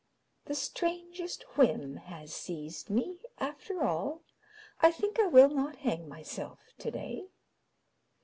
The 0.45 0.55
strangest 0.55 1.43
whim 1.55 1.97
has 1.97 2.33
seized 2.33 2.89
me... 2.89 3.19
After 3.37 3.83
all 3.83 4.23
I 4.79 4.89
think 4.91 5.19
I 5.19 5.27
will 5.27 5.49
not 5.51 5.75
hang 5.85 6.09
myself 6.09 6.57
today. 6.79 7.27